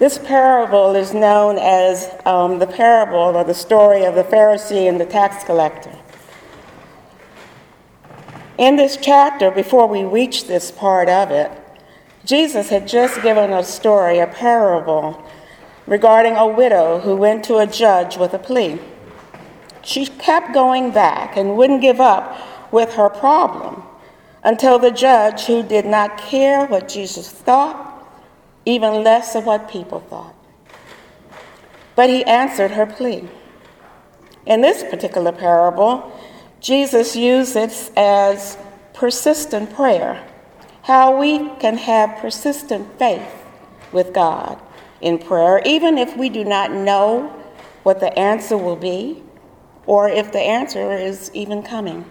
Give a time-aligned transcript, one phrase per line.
[0.00, 4.98] This parable is known as um, the parable or the story of the Pharisee and
[4.98, 5.94] the tax collector.
[8.56, 11.52] In this chapter, before we reach this part of it,
[12.24, 15.22] Jesus had just given a story, a parable,
[15.86, 18.78] regarding a widow who went to a judge with a plea.
[19.82, 23.82] She kept going back and wouldn't give up with her problem
[24.42, 27.89] until the judge, who did not care what Jesus thought,
[28.64, 30.34] even less of what people thought.
[31.94, 33.28] But he answered her plea.
[34.46, 36.12] In this particular parable,
[36.60, 38.56] Jesus used it as
[38.94, 40.26] persistent prayer,
[40.82, 43.44] how we can have persistent faith
[43.92, 44.60] with God
[45.00, 47.28] in prayer, even if we do not know
[47.82, 49.22] what the answer will be
[49.86, 52.04] or if the answer is even coming.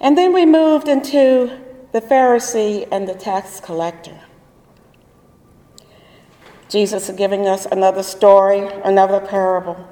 [0.00, 1.63] And then we moved into
[1.94, 4.18] the Pharisee and the tax collector.
[6.68, 9.88] Jesus is giving us another story, another parable,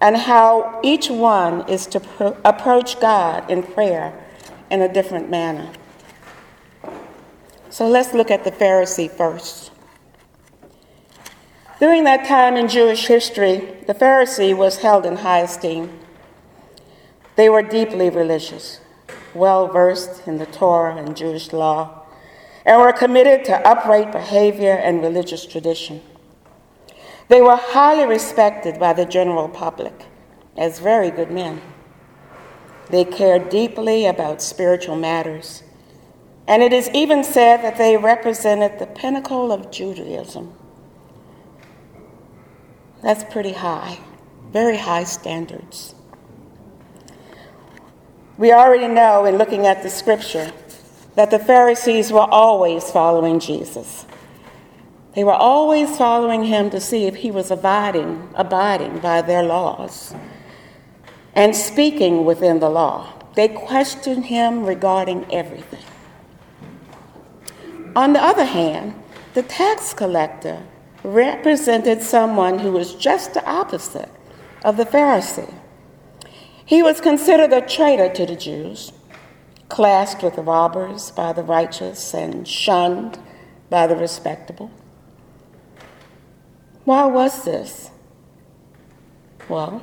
[0.00, 4.12] and how each one is to pro- approach God in prayer
[4.72, 5.70] in a different manner.
[7.68, 9.70] So let's look at the Pharisee first.
[11.78, 15.96] During that time in Jewish history, the Pharisee was held in high esteem.
[17.36, 18.80] They were deeply religious
[19.34, 22.06] well versed in the Torah and Jewish law,
[22.64, 26.02] and were committed to upright behavior and religious tradition.
[27.28, 30.06] They were highly respected by the general public
[30.56, 31.60] as very good men.
[32.90, 35.62] They cared deeply about spiritual matters,
[36.48, 40.52] and it is even said that they represented the pinnacle of Judaism.
[43.02, 44.00] That's pretty high,
[44.50, 45.94] very high standards.
[48.38, 50.52] We already know in looking at the scripture
[51.14, 54.06] that the Pharisees were always following Jesus.
[55.14, 60.14] They were always following him to see if he was abiding, abiding by their laws
[61.34, 63.12] and speaking within the law.
[63.34, 65.84] They questioned him regarding everything.
[67.96, 68.94] On the other hand,
[69.34, 70.62] the tax collector
[71.02, 74.10] represented someone who was just the opposite
[74.64, 75.54] of the Pharisee.
[76.70, 78.92] He was considered a traitor to the Jews,
[79.68, 83.18] classed with robbers by the righteous and shunned
[83.68, 84.70] by the respectable.
[86.84, 87.90] Why was this?
[89.48, 89.82] Well,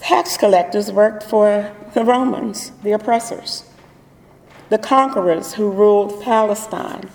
[0.00, 3.62] tax collectors worked for the Romans, the oppressors,
[4.70, 7.08] the conquerors who ruled Palestine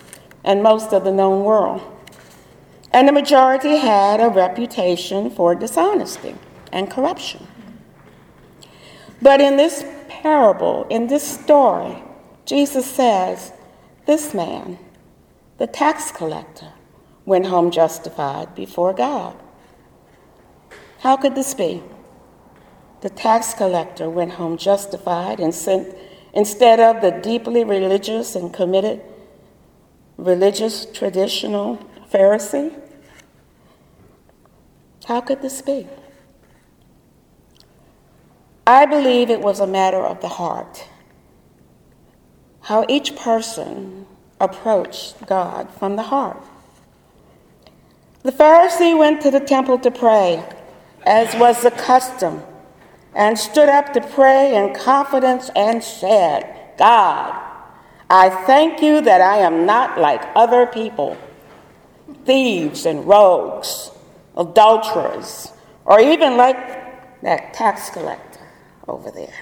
[0.46, 1.82] and most of the known world.
[2.94, 6.36] And the majority had a reputation for dishonesty
[6.72, 7.46] and corruption.
[9.24, 12.04] But in this parable, in this story,
[12.46, 13.54] Jesus says,
[14.06, 14.78] This man,
[15.58, 16.74] the tax collector,
[17.26, 19.36] went home justified before God.
[21.00, 21.82] How could this be?
[23.02, 25.96] The tax collector went home justified and sent,
[26.34, 29.02] instead of the deeply religious and committed
[30.18, 31.78] religious traditional
[32.12, 32.80] Pharisee?
[35.06, 35.88] How could this be?
[38.66, 40.88] I believe it was a matter of the heart.
[42.62, 44.06] How each person
[44.40, 46.42] approached God from the heart.
[48.24, 50.42] The Pharisee went to the temple to pray,
[51.06, 52.42] as was the custom,
[53.14, 57.38] and stood up to pray in confidence and said, God,
[58.10, 61.18] I thank you that I am not like other people,
[62.24, 63.92] thieves and rogues,
[64.38, 65.52] adulterers,
[65.84, 68.34] or even like that tax collector
[68.88, 69.34] over there.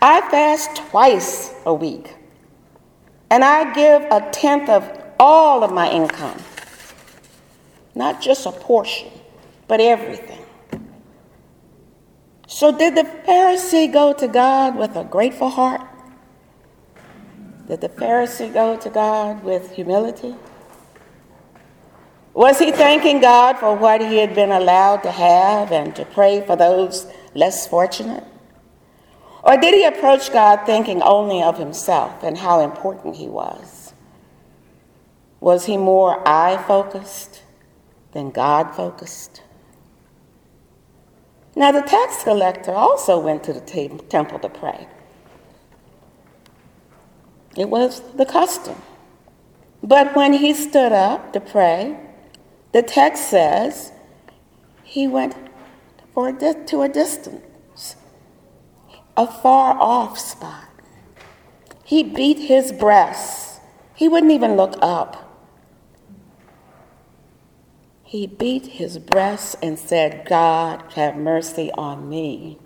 [0.00, 2.14] I fast twice a week,
[3.30, 6.40] and I give a tenth of all of my income.
[7.94, 9.10] Not just a portion,
[9.66, 10.44] but everything.
[12.46, 15.82] So, did the Pharisee go to God with a grateful heart?
[17.66, 20.34] Did the Pharisee go to God with humility?
[22.32, 26.40] Was he thanking God for what he had been allowed to have and to pray
[26.46, 28.24] for those less fortunate?
[29.42, 33.94] Or did he approach God thinking only of himself and how important he was?
[35.40, 37.42] Was he more I focused
[38.12, 39.42] than God focused?
[41.54, 43.60] Now, the tax collector also went to the
[44.08, 44.86] temple to pray.
[47.56, 48.80] It was the custom.
[49.82, 51.98] But when he stood up to pray,
[52.72, 53.92] the text says
[54.84, 55.34] he went
[56.14, 57.96] for to a distance,
[59.16, 60.68] a far off spot.
[61.84, 63.60] He beat his breast.
[63.94, 65.28] He wouldn't even look up.
[68.08, 72.58] he beat his breast and said, God, have mercy on me,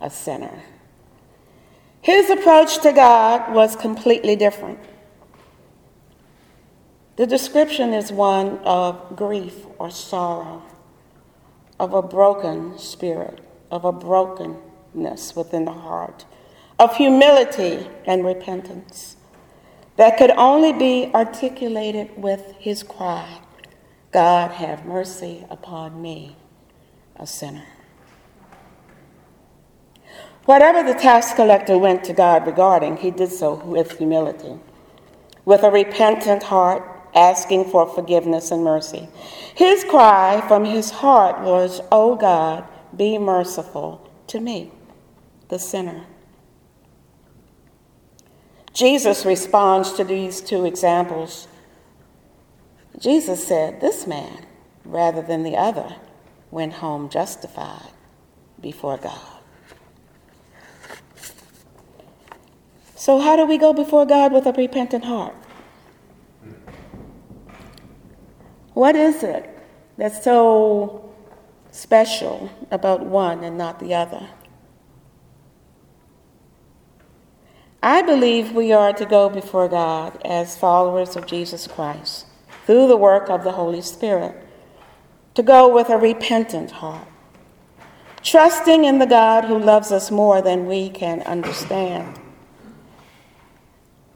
[0.00, 0.62] a sinner.
[2.00, 4.78] His approach to God was completely different.
[7.16, 10.62] The description is one of grief or sorrow,
[11.84, 13.40] of a broken spirit,
[13.70, 16.24] of a brokenness within the heart,
[16.78, 19.16] of humility and repentance
[19.96, 23.40] that could only be articulated with his cry
[24.12, 26.36] God, have mercy upon me,
[27.16, 27.66] a sinner.
[30.44, 34.60] Whatever the tax collector went to God regarding, he did so with humility,
[35.44, 39.08] with a repentant heart, asking for forgiveness and mercy.
[39.54, 42.64] His cry from his heart was, Oh God,
[42.96, 44.72] be merciful to me,
[45.48, 46.04] the sinner.
[48.72, 51.46] Jesus responds to these two examples.
[52.98, 54.44] Jesus said, This man,
[54.84, 55.96] rather than the other,
[56.50, 57.90] went home justified
[58.60, 59.20] before God.
[62.96, 65.34] So, how do we go before God with a repentant heart?
[68.74, 69.48] What is it
[69.96, 71.14] that's so
[71.70, 74.28] special about one and not the other?
[77.82, 82.26] I believe we are to go before God as followers of Jesus Christ
[82.66, 84.34] through the work of the Holy Spirit,
[85.34, 87.06] to go with a repentant heart,
[88.22, 92.18] trusting in the God who loves us more than we can understand.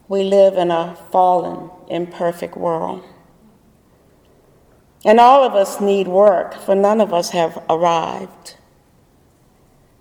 [0.08, 3.04] We live in a fallen, imperfect world.
[5.04, 8.56] And all of us need work, for none of us have arrived.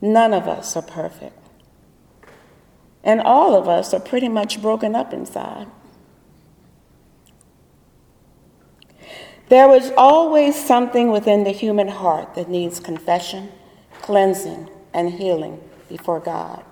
[0.01, 1.37] None of us are perfect.
[3.03, 5.67] And all of us are pretty much broken up inside.
[9.49, 13.49] There is always something within the human heart that needs confession,
[14.01, 16.65] cleansing, and healing before God.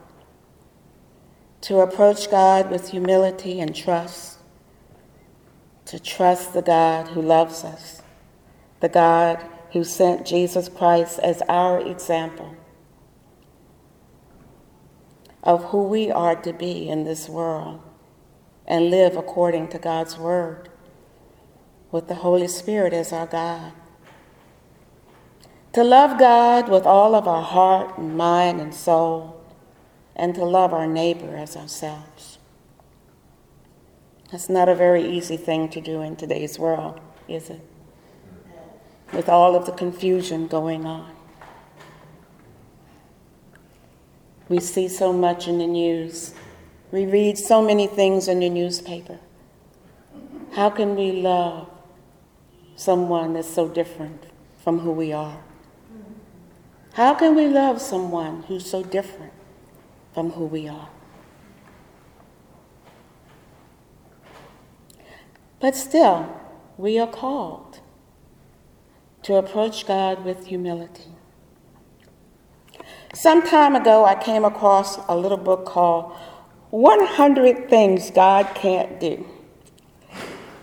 [1.62, 4.40] To approach God with humility and trust,
[5.86, 8.02] to trust the God who loves us,
[8.80, 12.56] the God who sent Jesus Christ as our example
[15.44, 17.82] of who we are to be in this world
[18.68, 20.70] and live according to God's word
[21.92, 23.72] with the Holy Spirit as our God.
[25.74, 29.42] To love God with all of our heart and mind and soul,
[30.16, 32.38] and to love our neighbor as ourselves.
[34.32, 37.62] That's not a very easy thing to do in today's world, is it?
[39.14, 41.16] With all of the confusion going on.
[44.50, 46.34] We see so much in the news.
[46.92, 49.20] We read so many things in the newspaper.
[50.54, 51.70] How can we love
[52.76, 54.24] someone that's so different
[54.64, 55.40] from who we are?
[56.94, 59.34] How can we love someone who's so different
[60.14, 60.90] from who we are?
[65.60, 66.40] But still,
[66.78, 67.80] we are called
[69.26, 71.10] to approach God with humility.
[73.16, 76.16] Some time ago, I came across a little book called
[76.70, 79.26] 100 Things God Can't Do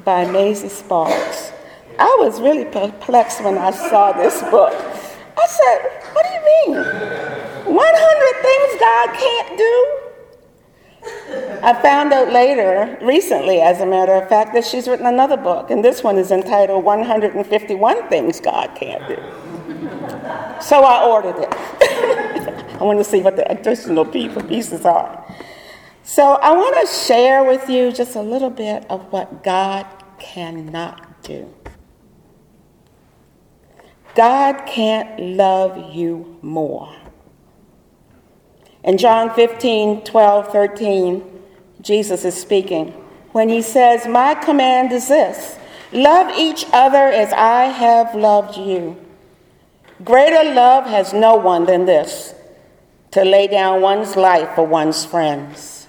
[0.05, 1.51] by Maisie Sparks.
[1.99, 4.73] I was really perplexed when I saw this book.
[4.73, 6.85] I said, What do you mean?
[7.75, 10.02] 100 things God can't do?
[11.63, 15.71] I found out later, recently, as a matter of fact, that she's written another book,
[15.71, 19.17] and this one is entitled 151 Things God Can't Do.
[20.61, 21.49] So I ordered it.
[22.81, 25.25] I want to see what the additional pieces are.
[26.03, 29.87] So I want to share with you just a little bit of what God
[30.19, 31.49] cannot do.
[34.17, 36.93] God can't love you more.
[38.83, 41.32] In John 15, 12, 13,
[41.83, 42.89] Jesus is speaking
[43.33, 45.59] when he says, My command is this
[45.93, 48.97] love each other as I have loved you.
[50.05, 52.35] Greater love has no one than this
[53.11, 55.87] to lay down one's life for one's friends.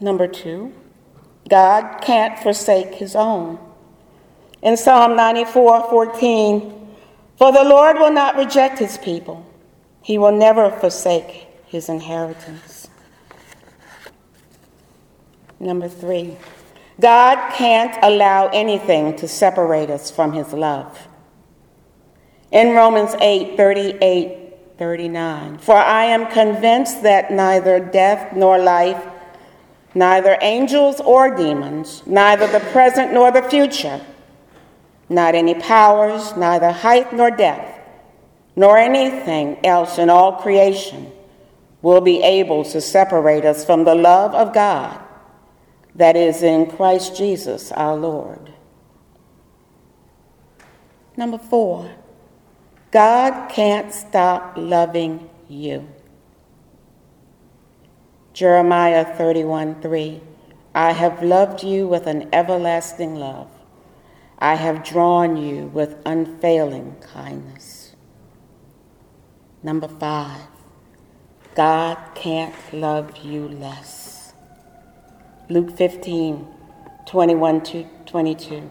[0.00, 0.74] Number two,
[1.48, 3.58] God can't forsake his own.
[4.62, 6.96] In Psalm 94 14,
[7.36, 9.46] for the Lord will not reject his people,
[10.02, 12.73] he will never forsake his inheritance.
[15.60, 16.36] Number three,
[17.00, 21.08] God can't allow anything to separate us from his love.
[22.52, 24.44] In Romans 8 38,
[24.78, 25.58] 39.
[25.58, 29.02] For I am convinced that neither death nor life,
[29.94, 34.00] neither angels or demons, neither the present nor the future,
[35.08, 37.80] not any powers, neither height nor depth,
[38.56, 41.10] nor anything else in all creation
[41.82, 45.03] will be able to separate us from the love of God
[45.94, 48.52] that is in Christ Jesus our Lord.
[51.16, 51.90] Number four,
[52.90, 55.88] God can't stop loving you.
[58.32, 60.20] Jeremiah 31 3.
[60.74, 63.48] I have loved you with an everlasting love.
[64.38, 67.94] I have drawn you with unfailing kindness.
[69.62, 70.42] Number five,
[71.54, 74.03] God can't love you less.
[75.48, 76.48] Luke 15
[77.06, 78.70] 21 to 22.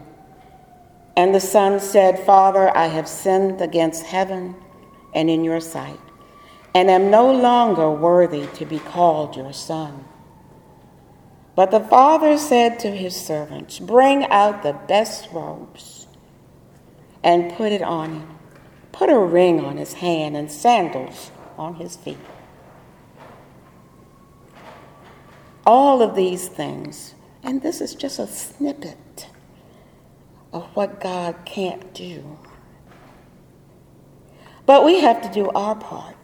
[1.16, 4.56] And the son said, Father, I have sinned against heaven
[5.14, 6.00] and in your sight,
[6.74, 10.04] and am no longer worthy to be called your son.
[11.54, 16.08] But the father said to his servants, Bring out the best robes
[17.22, 18.38] and put it on him.
[18.90, 22.18] Put a ring on his hand and sandals on his feet.
[25.66, 29.28] All of these things, and this is just a snippet
[30.52, 32.38] of what God can't do.
[34.66, 36.16] But we have to do our part.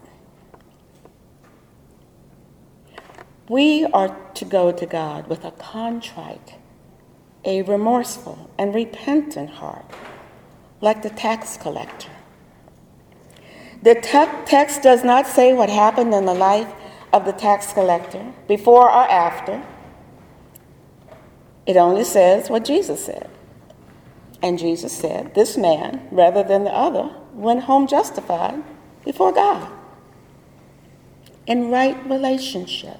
[3.49, 6.55] We are to go to God with a contrite,
[7.43, 9.85] a remorseful, and repentant heart,
[10.79, 12.09] like the tax collector.
[13.83, 16.71] The te- text does not say what happened in the life
[17.13, 19.63] of the tax collector before or after.
[21.65, 23.29] It only says what Jesus said.
[24.41, 28.63] And Jesus said, This man, rather than the other, went home justified
[29.05, 29.71] before God
[31.45, 32.97] in right relationship.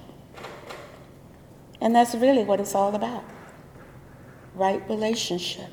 [1.80, 3.24] And that's really what it's all about
[4.54, 5.70] right relationship.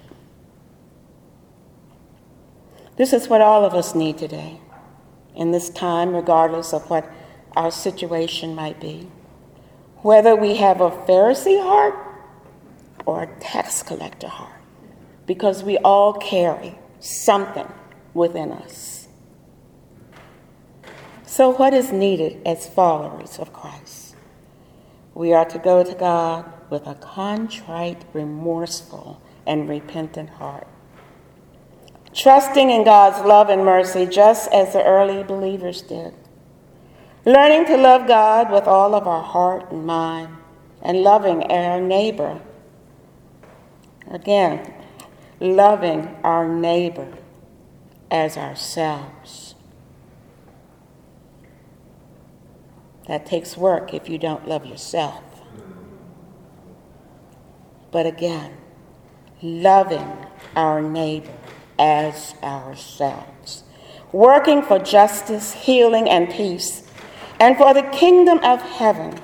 [2.96, 4.60] This is what all of us need today
[5.36, 7.10] in this time, regardless of what
[7.56, 9.10] our situation might be.
[9.98, 11.96] Whether we have a Pharisee heart
[13.06, 14.62] or a tax collector heart
[15.26, 17.68] because we all carry something
[18.14, 19.08] within us.
[21.26, 24.16] So, what is needed as followers of Christ?
[25.14, 30.68] We are to go to God with a contrite, remorseful, and repentant heart.
[32.14, 36.14] Trusting in God's love and mercy just as the early believers did.
[37.26, 40.36] Learning to love God with all of our heart and mind,
[40.82, 42.40] and loving our neighbor.
[44.10, 44.74] Again,
[45.40, 47.12] loving our neighbor
[48.10, 49.56] as ourselves.
[53.08, 55.24] That takes work if you don't love yourself.
[57.92, 58.56] But again,
[59.42, 61.34] loving our neighbor
[61.78, 63.64] as ourselves,
[64.12, 66.84] working for justice, healing, and peace,
[67.40, 69.20] and for the kingdom of heaven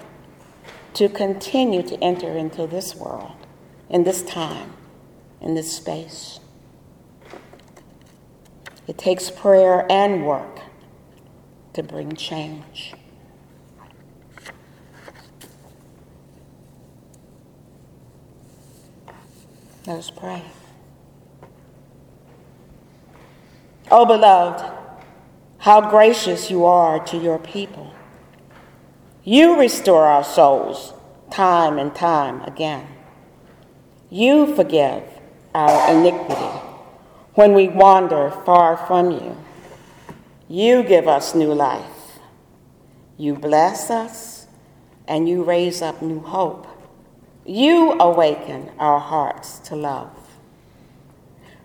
[0.93, 3.35] to continue to enter into this world,
[3.89, 4.75] in this time
[5.45, 6.39] in this space.
[8.87, 10.59] It takes prayer and work
[11.73, 12.93] to bring change.
[19.85, 20.43] Let us pray.
[23.91, 24.65] Oh, beloved,
[25.59, 27.93] how gracious you are to your people.
[29.27, 30.93] You restore our souls
[31.31, 32.85] time and time again.
[34.11, 35.01] You forgive
[35.55, 36.59] our iniquity
[37.33, 39.35] when we wander far from you.
[40.47, 42.19] You give us new life.
[43.17, 44.45] You bless us
[45.07, 46.67] and you raise up new hope.
[47.47, 50.11] You awaken our hearts to love.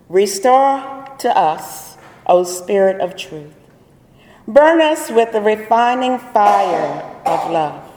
[0.09, 3.52] Restore to us, O Spirit of truth.
[4.49, 7.90] Burn us with the refining fire of love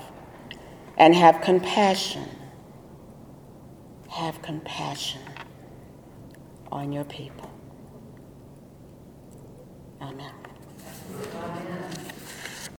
[0.98, 2.28] and have compassion.
[4.10, 5.22] Have compassion
[6.72, 7.50] on your people.
[10.02, 10.32] Amen.
[11.36, 11.73] Amen.